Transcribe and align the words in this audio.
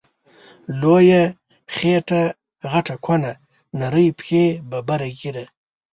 لويه 0.79 1.23
خيټه 1.75 2.23
غټه 2.71 2.95
کونه، 3.05 3.31
نرۍ 3.79 4.07
پښی 4.17 4.43
ببره 4.69 5.07
ږيره 5.19 5.45